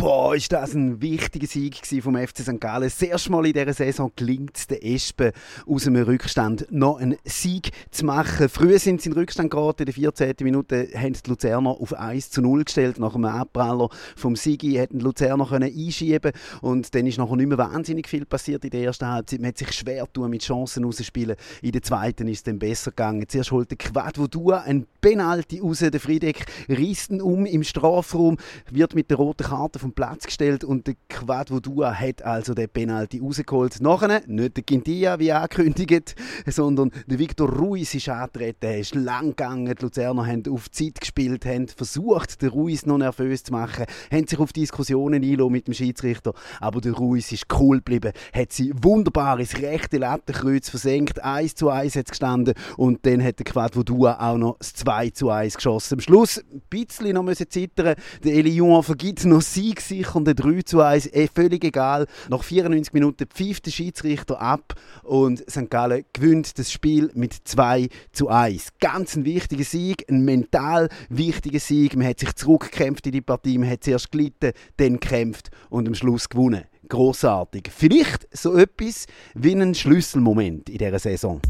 Boah, 0.00 0.36
ist 0.36 0.52
das 0.52 0.74
ein 0.74 1.02
wichtiger 1.02 1.48
Sieg 1.48 1.84
vom 2.04 2.16
FC 2.16 2.42
St. 2.42 2.60
Gallen. 2.60 2.84
Das 2.84 3.02
erste 3.02 3.32
Mal 3.32 3.46
in 3.46 3.52
dieser 3.52 3.72
Saison 3.72 4.12
gelingt 4.14 4.56
es 4.56 4.68
den 4.68 4.80
Espen 4.80 5.32
aus 5.66 5.88
einem 5.88 6.04
Rückstand 6.04 6.68
noch 6.70 6.98
einen 6.98 7.16
Sieg 7.24 7.72
zu 7.90 8.06
machen. 8.06 8.48
Früher 8.48 8.78
sind 8.78 9.02
sie 9.02 9.08
in 9.08 9.16
Rückstand 9.16 9.50
geraten, 9.50 9.82
in 9.82 9.86
der 9.86 9.94
14. 9.94 10.34
Minute 10.42 10.88
haben 10.94 11.14
die 11.14 11.28
Luzerner 11.28 11.70
auf 11.70 11.94
1 11.94 12.30
zu 12.30 12.40
0 12.40 12.62
gestellt. 12.62 13.00
Nach 13.00 13.16
einem 13.16 13.24
Abpraller 13.24 13.88
vom 14.14 14.36
Sigi 14.36 14.74
hätten 14.74 15.00
die 15.00 15.04
Luzerner 15.04 15.46
können 15.46 15.74
einschieben 15.76 16.30
und 16.60 16.94
dann 16.94 17.04
ist 17.04 17.18
nachher 17.18 17.34
nicht 17.34 17.48
mehr 17.48 17.58
wahnsinnig 17.58 18.06
viel 18.06 18.24
passiert 18.24 18.64
in 18.64 18.70
der 18.70 18.82
ersten 18.82 19.08
Halbzeit. 19.08 19.40
Man 19.40 19.48
hat 19.48 19.58
sich 19.58 19.72
schwer 19.72 20.06
tun 20.12 20.30
mit 20.30 20.42
Chancen 20.42 20.84
rausspielen. 20.84 21.34
In 21.60 21.72
der 21.72 21.82
zweiten 21.82 22.28
ist 22.28 22.38
es 22.38 22.42
dann 22.44 22.60
besser 22.60 22.92
gegangen. 22.92 23.24
Zuerst 23.26 23.50
holt 23.50 23.70
der 23.70 23.78
Quadvodua 23.78 24.60
ein 24.60 24.86
Penalty 25.00 25.60
raus. 25.60 25.78
Der 25.78 26.00
Friedeck 26.00 26.46
reißt 26.68 27.10
ihn 27.10 27.20
um 27.20 27.46
im 27.46 27.62
Strafraum, 27.62 28.36
wird 28.70 28.94
mit 28.94 29.10
der 29.10 29.16
roten 29.16 29.44
Karte 29.44 29.78
vom 29.78 29.92
Platz 29.92 30.24
gestellt 30.24 30.64
und 30.64 30.86
der 30.86 30.94
Quadvodua 31.08 31.94
hat 31.94 32.22
also 32.22 32.54
den 32.54 32.68
Penalty 32.68 33.20
rausgeholt. 33.20 33.80
Nachher 33.80 34.22
nicht 34.26 34.56
der 34.56 34.64
Quintia, 34.64 35.18
wie 35.18 35.32
angekündigt, 35.32 36.14
sondern 36.46 36.90
der 37.06 37.18
Victor 37.18 37.48
Ruiz 37.48 37.94
ist 37.94 38.08
angetreten. 38.08 38.66
Er 38.66 38.78
ist 38.78 38.94
lang 38.94 39.30
gegangen. 39.30 39.74
Die 39.74 39.82
Luzerner 39.82 40.26
haben 40.26 40.42
auf 40.50 40.70
Zeit 40.70 41.00
gespielt, 41.00 41.46
haben 41.46 41.68
versucht, 41.68 42.42
den 42.42 42.50
Ruiz 42.50 42.86
noch 42.86 42.98
nervös 42.98 43.44
zu 43.44 43.52
machen, 43.52 43.86
haben 44.10 44.26
sich 44.26 44.38
auf 44.38 44.52
Diskussionen 44.52 45.22
eingelassen 45.22 45.52
mit 45.52 45.66
dem 45.66 45.74
Schiedsrichter. 45.74 46.34
Aber 46.60 46.80
der 46.80 46.92
Ruiz 46.92 47.30
ist 47.32 47.46
cool 47.58 47.78
geblieben, 47.78 48.12
hat 48.32 48.52
sie 48.52 48.72
wunderbar 48.82 49.38
ins 49.38 49.56
rechte 49.58 49.98
Lattenkreuz 49.98 50.68
versenkt. 50.68 51.22
1 51.22 51.54
zu 51.54 51.70
1 51.70 51.96
hat 51.96 52.06
es 52.06 52.10
gestanden 52.10 52.54
und 52.76 53.04
dann 53.06 53.22
hat 53.22 53.38
der 53.38 53.44
Quadvodua 53.44 54.18
auch 54.20 54.38
noch 54.38 54.58
das 54.58 54.74
2 54.74 54.97
zu 55.06 55.30
1 55.30 55.56
geschossen. 55.56 55.94
Am 55.94 56.00
Schluss 56.00 56.38
ein 56.38 56.62
bisschen 56.68 57.14
noch 57.14 57.22
müssen 57.22 57.48
zittern. 57.50 57.94
Der 58.24 58.34
Elion 58.34 58.82
vergibt 58.82 59.24
noch 59.24 59.42
siegsicher 59.42 60.16
und 60.16 60.26
der 60.26 60.34
3 60.34 60.62
zu 60.62 60.80
1. 60.80 61.06
Eh, 61.12 61.28
völlig 61.32 61.64
egal. 61.64 62.06
Nach 62.28 62.42
94 62.42 62.92
Minuten 62.92 63.26
pfeift 63.26 63.66
der 63.66 63.70
Schiedsrichter 63.70 64.40
ab 64.40 64.74
und 65.02 65.38
St. 65.50 65.70
Gallen 65.70 66.04
gewinnt 66.12 66.58
das 66.58 66.70
Spiel 66.72 67.10
mit 67.14 67.34
2 67.44 67.88
zu 68.12 68.28
1. 68.28 68.68
Ganz 68.80 69.16
ein 69.16 69.24
wichtiger 69.24 69.64
Sieg, 69.64 70.04
ein 70.08 70.24
mental 70.24 70.88
wichtiger 71.08 71.60
Sieg. 71.60 71.96
Man 71.96 72.06
hat 72.06 72.20
sich 72.20 72.34
zurückgekämpft 72.34 73.06
in 73.06 73.12
die 73.12 73.20
Partie, 73.20 73.58
man 73.58 73.70
hat 73.70 73.84
zuerst 73.84 74.10
gelitten, 74.10 74.52
dann 74.76 75.00
gekämpft 75.00 75.50
und 75.70 75.88
am 75.88 75.94
Schluss 75.94 76.28
gewonnen. 76.28 76.64
Großartig. 76.88 77.70
Vielleicht 77.74 78.28
so 78.34 78.56
etwas 78.56 79.06
wie 79.34 79.52
ein 79.52 79.74
Schlüsselmoment 79.74 80.70
in 80.70 80.78
dieser 80.78 80.98
Saison. 80.98 81.40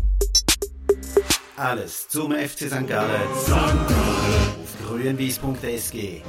Alles 1.59 2.06
zum 2.09 2.31
FC 2.31 2.70
St. 2.70 2.87
Gallen. 2.87 3.34
St. 3.34 3.48
Gallen. 3.51 3.78
Auf 4.62 4.89
grünwies.sg. 4.89 6.23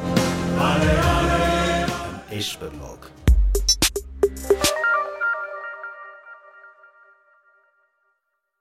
Alle, 0.57 1.03
alle. 1.05 1.85
Am 1.85 2.35
Espenblog. 2.35 3.11